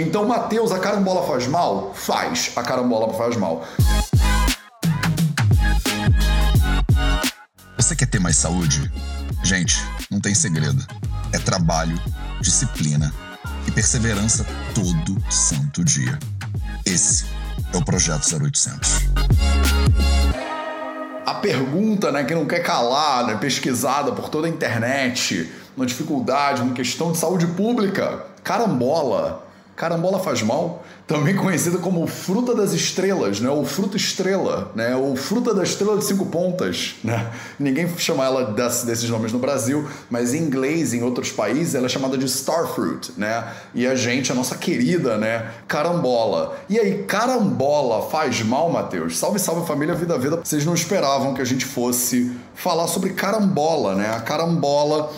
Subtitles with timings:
[0.00, 1.92] Então, Matheus, a carambola faz mal?
[1.92, 3.64] Faz, a carambola faz mal.
[7.76, 8.90] Você quer ter mais saúde?
[9.42, 9.76] Gente,
[10.08, 10.86] não tem segredo.
[11.32, 12.00] É trabalho,
[12.40, 13.12] disciplina
[13.66, 16.16] e perseverança todo santo dia.
[16.86, 17.24] Esse
[17.72, 19.00] é o Projeto 0800.
[21.26, 26.62] A pergunta né, que não quer calar, né, pesquisada por toda a internet, uma dificuldade,
[26.62, 28.24] uma questão de saúde pública.
[28.44, 29.47] Carambola.
[29.78, 30.82] Carambola faz mal?
[31.08, 33.48] também conhecida como fruta das estrelas, né?
[33.48, 34.94] ou fruta estrela, né?
[34.94, 36.96] ou fruta da estrela de cinco pontas.
[37.02, 37.26] Né?
[37.58, 41.86] Ninguém chama ela desse, desses nomes no Brasil, mas em inglês, em outros países, ela
[41.86, 43.14] é chamada de starfruit.
[43.16, 43.42] Né?
[43.74, 45.50] E a gente, a nossa querida né?
[45.66, 46.58] carambola.
[46.68, 49.16] E aí, carambola faz mal, Matheus?
[49.16, 50.40] Salve, salve família Vida Vida.
[50.44, 54.10] Vocês não esperavam que a gente fosse falar sobre carambola, né?
[54.10, 55.10] A carambola,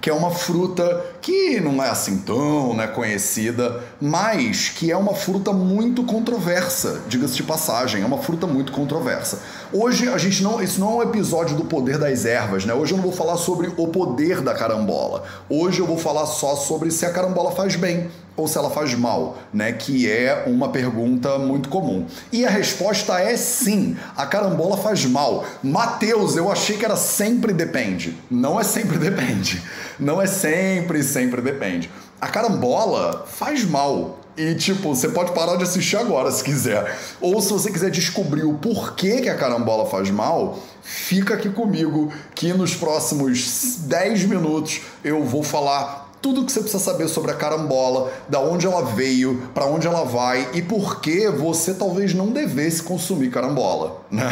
[0.00, 5.14] que é uma fruta que não é assim tão né, conhecida, mas que é uma
[5.14, 9.40] fruta muito controversa, diga-se de passagem, é uma fruta muito controversa.
[9.72, 12.72] Hoje a gente não, isso não é um episódio do poder das ervas, né?
[12.72, 15.24] Hoje eu não vou falar sobre o poder da carambola.
[15.48, 18.94] Hoje eu vou falar só sobre se a carambola faz bem ou se ela faz
[18.94, 19.72] mal, né?
[19.72, 22.06] Que é uma pergunta muito comum.
[22.32, 25.44] E a resposta é sim, a carambola faz mal.
[25.62, 28.16] Mateus, eu achei que era sempre depende.
[28.30, 29.62] Não é sempre depende.
[29.98, 31.90] Não é sempre, sempre depende.
[32.20, 34.18] A carambola faz mal.
[34.36, 36.98] E, tipo, você pode parar de assistir agora se quiser.
[37.20, 42.12] Ou se você quiser descobrir o porquê que a carambola faz mal, fica aqui comigo
[42.34, 47.34] que nos próximos 10 minutos eu vou falar tudo que você precisa saber sobre a
[47.34, 52.28] carambola, da onde ela veio, para onde ela vai e por que você talvez não
[52.28, 54.28] devesse consumir carambola, né?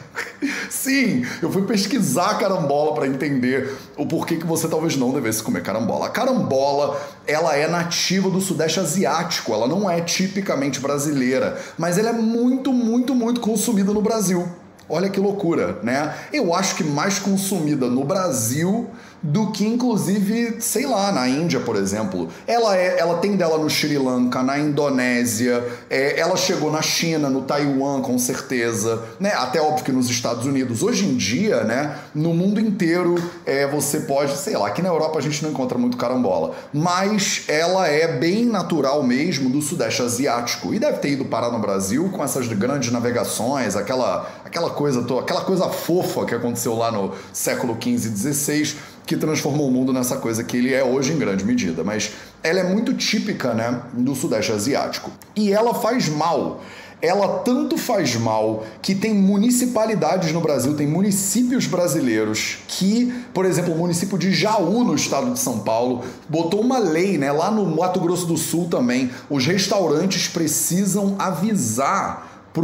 [0.68, 5.62] Sim, eu fui pesquisar carambola para entender o porquê que você talvez não devesse comer
[5.62, 6.06] carambola.
[6.06, 12.08] A carambola, ela é nativa do sudeste asiático, ela não é tipicamente brasileira, mas ela
[12.08, 14.48] é muito, muito, muito consumida no Brasil.
[14.88, 16.14] Olha que loucura, né?
[16.32, 18.90] Eu acho que mais consumida no Brasil
[19.22, 22.28] do que inclusive, sei lá, na Índia, por exemplo.
[22.46, 27.30] Ela é, ela tem dela no Sri Lanka, na Indonésia, é, ela chegou na China,
[27.30, 29.32] no Taiwan, com certeza, né?
[29.34, 30.82] Até óbvio que nos Estados Unidos.
[30.82, 33.14] Hoje em dia, né, no mundo inteiro,
[33.46, 37.44] é, você pode, sei lá, aqui na Europa a gente não encontra muito carambola, mas
[37.48, 42.10] ela é bem natural mesmo do Sudeste Asiático e deve ter ido parar no Brasil
[42.12, 47.76] com essas grandes navegações, aquela, aquela coisa aquela coisa fofa que aconteceu lá no século
[47.80, 48.76] XV e XVI
[49.06, 51.82] que transformou o mundo nessa coisa que ele é hoje em grande medida.
[51.82, 55.10] Mas ela é muito típica né, do Sudeste Asiático.
[55.34, 56.60] E ela faz mal.
[57.00, 63.74] Ela tanto faz mal que tem municipalidades no Brasil, tem municípios brasileiros que, por exemplo,
[63.74, 67.32] o município de Jaú, no estado de São Paulo, botou uma lei, né?
[67.32, 72.62] Lá no Mato Grosso do Sul também, os restaurantes precisam avisar para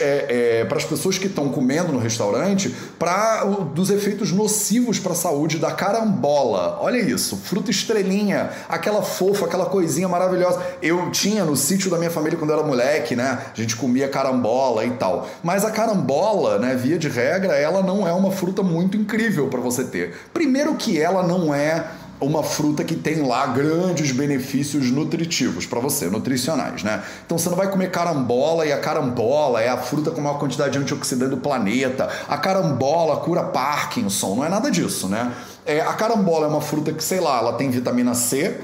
[0.00, 5.14] é, é, as pessoas que estão comendo no restaurante para dos efeitos nocivos para a
[5.14, 6.78] saúde da carambola.
[6.80, 10.60] Olha isso, fruta estrelinha, aquela fofa, aquela coisinha maravilhosa.
[10.82, 13.38] Eu tinha no sítio da minha família quando eu era moleque, né?
[13.52, 15.28] A gente comia carambola e tal.
[15.42, 19.60] Mas a carambola, né, via de regra, ela não é uma fruta muito incrível para
[19.60, 20.14] você ter.
[20.32, 21.84] Primeiro que ela não é
[22.20, 27.02] uma fruta que tem lá grandes benefícios nutritivos para você, nutricionais, né?
[27.24, 30.72] Então você não vai comer carambola e a carambola é a fruta com maior quantidade
[30.72, 32.08] de antioxidante do planeta.
[32.28, 35.32] A carambola cura Parkinson, não é nada disso, né?
[35.64, 38.60] É, a carambola é uma fruta que, sei lá, ela tem vitamina C,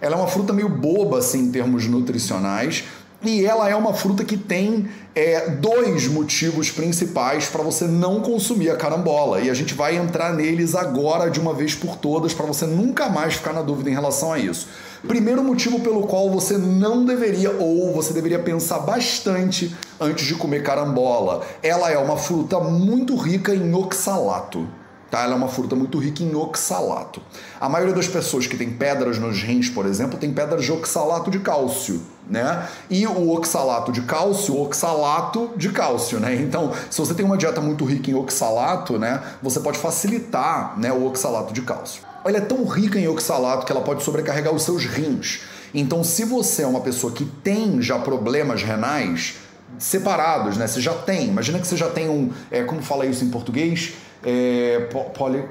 [0.00, 2.84] ela é uma fruta meio boba assim em termos nutricionais,
[3.22, 8.70] e ela é uma fruta que tem é, dois motivos principais para você não consumir
[8.70, 9.40] a carambola.
[9.40, 13.10] E a gente vai entrar neles agora de uma vez por todas para você nunca
[13.10, 14.68] mais ficar na dúvida em relação a isso.
[15.06, 20.62] Primeiro motivo pelo qual você não deveria ou você deveria pensar bastante antes de comer
[20.62, 21.44] carambola.
[21.62, 24.66] Ela é uma fruta muito rica em oxalato.
[25.10, 25.22] Tá?
[25.22, 27.20] Ela é uma fruta muito rica em oxalato.
[27.60, 31.30] A maioria das pessoas que tem pedras nos rins, por exemplo, tem pedras de oxalato
[31.30, 32.00] de cálcio.
[32.28, 32.68] Né?
[32.88, 36.36] E o oxalato de cálcio, oxalato de cálcio, né?
[36.36, 40.92] Então, se você tem uma dieta muito rica em oxalato, né, você pode facilitar, né,
[40.92, 42.02] o oxalato de cálcio.
[42.24, 45.40] Ela é tão rica em oxalato que ela pode sobrecarregar os seus rins.
[45.74, 49.34] Então, se você é uma pessoa que tem já problemas renais
[49.80, 50.68] separados, né?
[50.68, 53.94] Você já tem, imagina que você já tem um, é, como fala isso em português?
[54.24, 55.44] é, poli,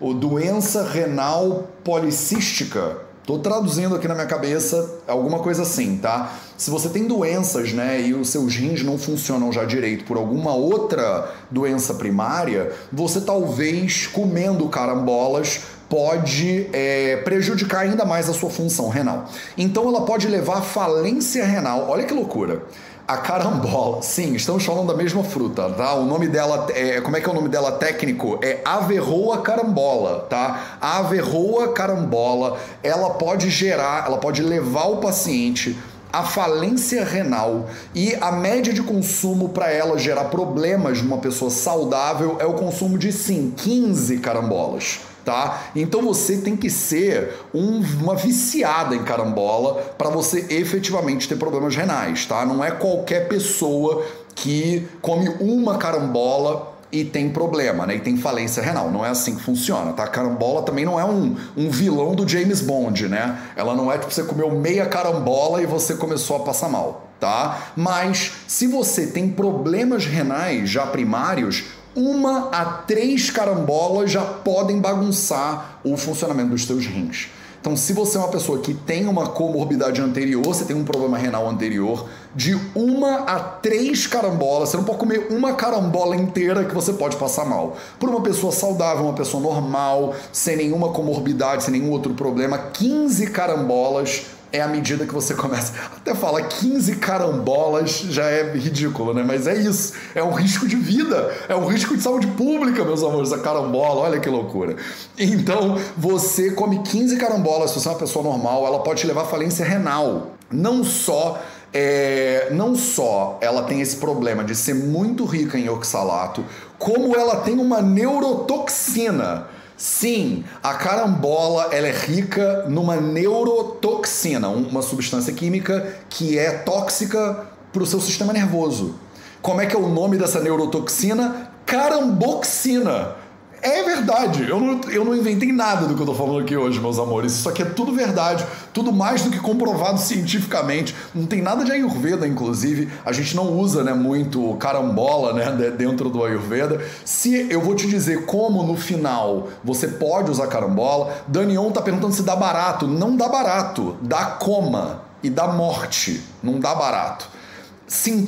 [0.00, 3.08] ou doença renal policística.
[3.20, 6.32] Estou traduzindo aqui na minha cabeça alguma coisa assim, tá?
[6.56, 10.54] Se você tem doenças, né, e os seus rins não funcionam já direito por alguma
[10.54, 15.60] outra doença primária, você talvez comendo carambolas
[15.90, 19.26] pode é, prejudicar ainda mais a sua função renal.
[19.58, 21.86] Então ela pode levar à falência renal.
[21.90, 22.62] Olha que loucura.
[23.08, 25.94] A carambola, sim, estamos falando da mesma fruta, tá?
[25.94, 28.38] O nome dela, é, como é que é o nome dela técnico?
[28.42, 30.76] É Averroa carambola, tá?
[30.78, 35.74] A Averroa carambola, ela pode gerar, ela pode levar o paciente
[36.12, 42.36] à falência renal e a média de consumo para ela gerar problemas numa pessoa saudável
[42.38, 45.64] é o consumo de sim 15 carambolas tá?
[45.76, 51.76] Então você tem que ser um, uma viciada em carambola para você efetivamente ter problemas
[51.76, 52.46] renais, tá?
[52.46, 57.96] Não é qualquer pessoa que come uma carambola e tem problema, né?
[57.96, 58.90] E tem falência renal.
[58.90, 60.06] Não é assim que funciona, tá?
[60.06, 63.38] Carambola também não é um, um vilão do James Bond, né?
[63.54, 67.68] Ela não é tipo você comeu meia carambola e você começou a passar mal, tá?
[67.76, 71.64] Mas se você tem problemas renais já primários,
[71.94, 77.28] uma a três carambolas já podem bagunçar o funcionamento dos seus rins.
[77.60, 81.18] Então, se você é uma pessoa que tem uma comorbidade anterior, você tem um problema
[81.18, 86.74] renal anterior, de uma a três carambolas, você não pode comer uma carambola inteira que
[86.74, 87.76] você pode passar mal.
[87.98, 93.26] Por uma pessoa saudável, uma pessoa normal, sem nenhuma comorbidade, sem nenhum outro problema, 15
[93.26, 95.72] carambolas é a medida que você começa.
[95.96, 99.22] Até fala 15 carambolas já é ridículo, né?
[99.26, 99.94] Mas é isso.
[100.14, 101.34] É um risco de vida.
[101.48, 104.02] É um risco de saúde pública, meus amores, a carambola.
[104.02, 104.76] Olha que loucura.
[105.18, 109.22] Então, você come 15 carambolas, se você é uma pessoa normal, ela pode te levar
[109.22, 110.32] à falência renal.
[110.50, 111.40] Não só.
[111.70, 116.42] É, não só ela tem esse problema de ser muito rica em oxalato,
[116.78, 119.46] como ela tem uma neurotoxina
[119.78, 127.84] Sim, a carambola ela é rica numa neurotoxina, uma substância química que é tóxica para
[127.84, 128.96] o seu sistema nervoso.
[129.40, 131.52] Como é que é o nome dessa neurotoxina?
[131.64, 133.14] Caramboxina.
[133.60, 136.78] É verdade, eu não, eu não inventei nada do que eu tô falando aqui hoje,
[136.78, 137.32] meus amores.
[137.32, 140.94] Isso aqui é tudo verdade, tudo mais do que comprovado cientificamente.
[141.12, 142.88] Não tem nada de Ayurveda, inclusive.
[143.04, 146.80] A gente não usa né, muito carambola né, dentro do Ayurveda.
[147.04, 152.14] Se eu vou te dizer como no final você pode usar carambola, Danion tá perguntando
[152.14, 152.86] se dá barato.
[152.86, 156.22] Não dá barato, dá coma e dá morte.
[156.42, 157.37] Não dá barato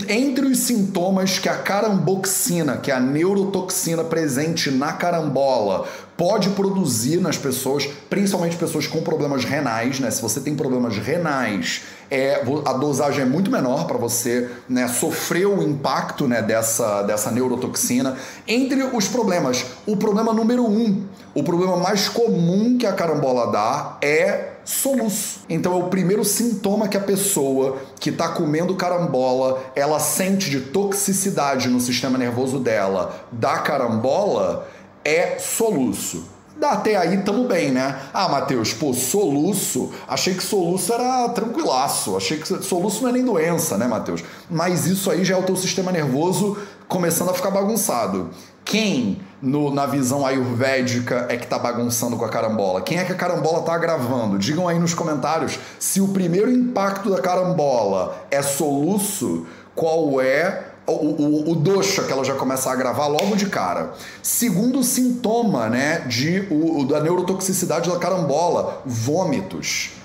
[0.09, 5.87] entre os sintomas que a caramboxina, que é a neurotoxina presente na carambola,
[6.17, 10.11] pode produzir nas pessoas, principalmente pessoas com problemas renais, né?
[10.11, 15.47] Se você tem problemas renais, é, a dosagem é muito menor para você né, sofrer
[15.47, 18.17] o impacto né, dessa, dessa neurotoxina.
[18.49, 21.05] Entre os problemas, o problema número um,
[21.35, 25.41] o problema mais comum que a carambola dá é soluço.
[25.49, 30.61] Então é o primeiro sintoma que a pessoa que está comendo carambola, ela sente de
[30.61, 34.69] toxicidade no sistema nervoso dela da carambola
[35.05, 36.25] é soluço.
[36.63, 37.99] Até aí tamo bem, né?
[38.13, 39.91] Ah, Matheus, pô, soluço.
[40.07, 42.17] Achei que soluço era tranquilaço.
[42.17, 44.23] Achei que soluço não é nem doença, né, Matheus?
[44.49, 48.31] Mas isso aí já é o teu sistema nervoso começando a ficar bagunçado.
[48.71, 52.81] Quem, no, na visão ayurvédica, é que tá bagunçando com a carambola?
[52.81, 54.39] Quem é que a carambola tá agravando?
[54.39, 59.45] Digam aí nos comentários se o primeiro impacto da carambola é soluço,
[59.75, 63.93] qual é o, o, o dosha que ela já começa a agravar logo de cara.
[64.23, 70.00] Segundo sintoma, né, de, o, da neurotoxicidade da carambola, vômitos.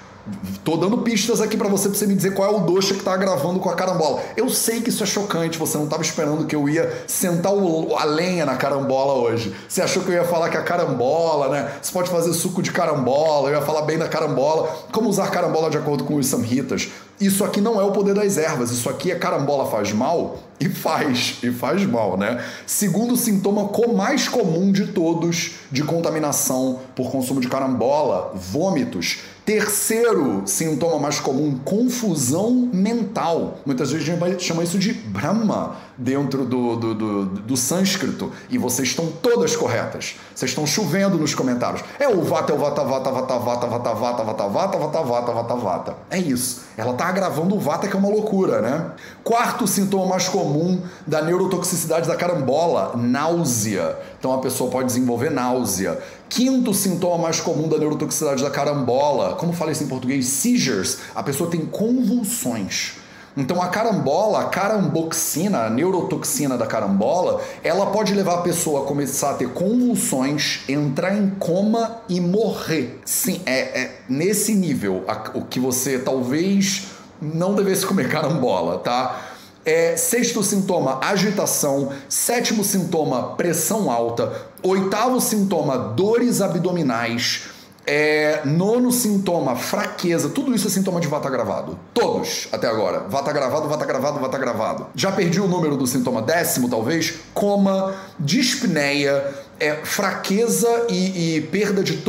[0.63, 3.03] Tô dando pistas aqui para você, pra você me dizer qual é o doxa que
[3.03, 4.23] tá gravando com a carambola.
[4.35, 7.95] Eu sei que isso é chocante, você não tava esperando que eu ia sentar o,
[7.95, 9.55] a lenha na carambola hoje.
[9.69, 11.71] Você achou que eu ia falar que a carambola, né?
[11.79, 14.67] Você pode fazer suco de carambola, eu ia falar bem da carambola.
[14.91, 16.89] Como usar carambola de acordo com os samhitas.
[17.21, 20.67] Isso aqui não é o poder das ervas, isso aqui é carambola faz mal e
[20.67, 22.43] faz, e faz mal, né?
[22.65, 29.19] Segundo sintoma mais comum de todos de contaminação por consumo de carambola, vômitos.
[29.45, 33.59] Terceiro sintoma mais comum, confusão mental.
[33.63, 38.31] Muitas vezes a gente chama isso de Brahma dentro do, do, do, do sânscrito.
[38.49, 40.15] E vocês estão todas corretas.
[40.33, 41.83] Vocês estão chovendo nos comentários.
[41.99, 45.31] É o vata, é o vata, vata, vata, vata, vata, vata, vata, vata, vata, vata,
[45.31, 45.95] vata, vata.
[46.09, 46.63] É isso.
[46.75, 48.91] Ela está agravando o vata, que é uma loucura, né?
[49.23, 53.95] Quarto sintoma mais comum da neurotoxicidade da carambola, náusea.
[54.19, 56.01] Então a pessoa pode desenvolver náusea.
[56.29, 60.25] Quinto sintoma mais comum da neurotoxicidade da carambola, como fala isso em português?
[60.25, 60.99] Seizures.
[61.13, 62.93] A pessoa tem convulsões.
[63.37, 68.85] Então a carambola, a caramboxina, a neurotoxina da carambola, ela pode levar a pessoa a
[68.85, 73.01] começar a ter convulsões, entrar em coma e morrer.
[73.03, 76.87] Sim, é, é nesse nível a, o que você talvez
[77.21, 79.21] não devesse comer carambola, tá?
[79.65, 81.91] É, sexto sintoma, agitação.
[82.07, 84.31] Sétimo sintoma, pressão alta.
[84.67, 87.43] Oitavo sintoma, dores abdominais.
[87.85, 90.27] É, nono sintoma, fraqueza.
[90.29, 91.77] Tudo isso é sintoma de vata gravado.
[91.93, 93.01] Todos, até agora.
[93.01, 94.87] Vata gravado, vata gravado, vata gravado.
[94.95, 97.13] Já perdi o número do sintoma décimo, talvez.
[97.31, 102.01] Coma, dispneia, é, fraqueza e, e perda de,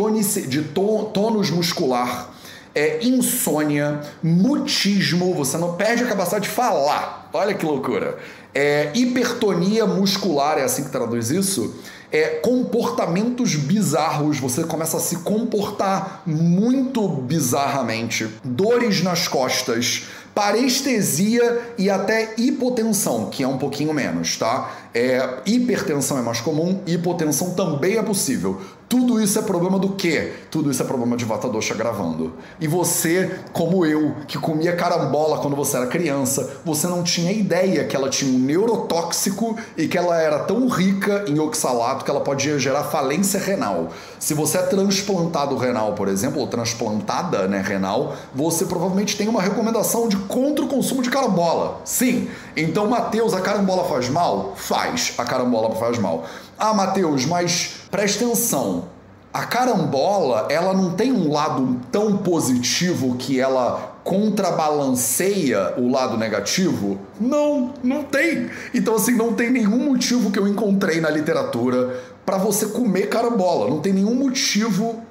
[0.47, 2.31] de tônus muscular.
[2.75, 7.29] É, insônia, mutismo, você não perde a capacidade de falar.
[7.35, 8.17] Olha que loucura.
[8.55, 11.75] É, hipertonia muscular, é assim que traduz isso
[12.11, 21.89] é, comportamentos bizarros, você começa a se comportar muito bizarramente, dores nas costas, parestesia e
[21.89, 24.71] até hipotensão, que é um pouquinho menos, tá?
[24.93, 28.61] É, hipertensão é mais comum, hipotensão também é possível.
[28.89, 30.33] Tudo isso é problema do quê?
[30.49, 32.35] Tudo isso é problema de vata dosha gravando.
[32.61, 37.85] E você, como eu, que comia carambola quando você era criança, você não tinha ideia
[37.85, 42.21] que ela tinha um neurotóxico e que ela era tão rica em oxalato que ela
[42.21, 43.89] podia gerar falência renal.
[44.21, 49.43] Se você é transplantado renal, por exemplo, ou transplantada né, renal, você provavelmente tem uma
[49.43, 51.81] recomendação de contra o consumo de carambola.
[51.85, 52.29] Sim.
[52.57, 54.53] Então, Mateus, a carambola faz mal?
[54.55, 55.13] Faz.
[55.19, 56.25] A carambola faz mal.
[56.59, 58.85] Ah, Mateus, mas presta atenção.
[59.33, 66.99] A carambola, ela não tem um lado tão positivo que ela contrabalanceia o lado negativo?
[67.21, 68.49] Não, não tem.
[68.73, 73.69] Então, assim, não tem nenhum motivo que eu encontrei na literatura para você comer carambola.
[73.69, 75.03] Não tem nenhum motivo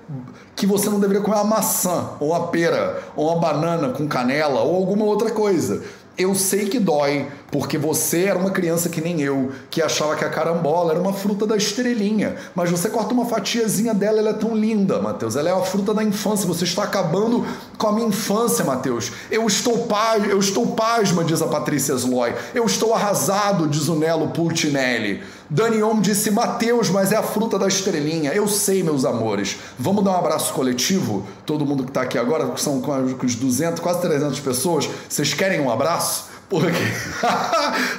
[0.56, 4.62] que você não deveria comer uma maçã, ou uma pera, ou uma banana com canela,
[4.62, 5.84] ou alguma outra coisa.
[6.18, 10.24] Eu sei que dói, porque você era uma criança que nem eu, que achava que
[10.24, 12.38] a carambola era uma fruta da estrelinha.
[12.56, 15.36] Mas você corta uma fatiazinha dela, ela é tão linda, Mateus.
[15.36, 16.48] Ela é a fruta da infância.
[16.48, 17.46] Você está acabando
[17.78, 19.12] com a minha infância, Mateus.
[19.30, 22.34] Eu estou paz, eu estou pasma, diz a Patrícia Sloy.
[22.54, 25.22] Eu estou arrasado, diz o Nelo Pultinelli.
[25.50, 28.32] Danion disse Mateus, mas é a fruta da estrelinha.
[28.32, 29.58] Eu sei, meus amores.
[29.78, 31.26] Vamos dar um abraço coletivo?
[31.46, 32.82] Todo mundo que está aqui agora, que são
[33.24, 34.90] os 200, quase 300 pessoas.
[35.08, 36.36] Vocês querem um abraço?
[36.50, 36.68] Porque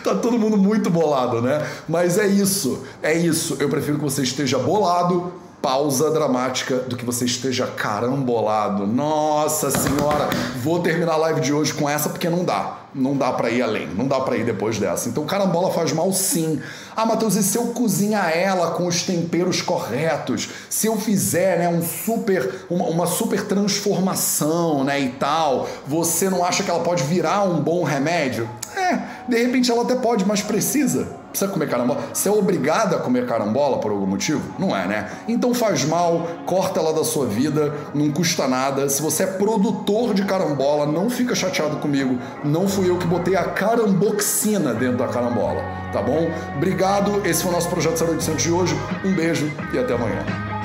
[0.02, 1.66] tá todo mundo muito bolado, né?
[1.88, 3.56] Mas é isso, é isso.
[3.60, 5.32] Eu prefiro que você esteja bolado,
[5.66, 8.86] pausa dramática, do que você esteja carambolado.
[8.86, 10.28] Nossa senhora,
[10.62, 13.60] vou terminar a live de hoje com essa porque não dá não dá para ir
[13.60, 15.08] além, não dá para ir depois dessa.
[15.08, 16.60] Então, carambola faz mal sim.
[16.96, 20.48] Ah, Matheus, e se eu cozinhar ela com os temperos corretos?
[20.70, 26.42] Se eu fizer, né, um super, uma, uma super transformação, né, e tal, você não
[26.42, 28.48] acha que ela pode virar um bom remédio?
[28.74, 31.25] É, de repente ela até pode, mas precisa.
[31.36, 32.00] Precisa comer carambola.
[32.14, 34.42] Você é obrigada a comer carambola por algum motivo?
[34.58, 35.10] Não é, né?
[35.28, 38.88] Então faz mal, corta ela da sua vida, não custa nada.
[38.88, 42.18] Se você é produtor de carambola, não fica chateado comigo.
[42.42, 45.62] Não fui eu que botei a caramboxina dentro da carambola,
[45.92, 46.26] tá bom?
[46.56, 48.74] Obrigado, esse foi o nosso projeto 0800 de hoje.
[49.04, 50.55] Um beijo e até amanhã.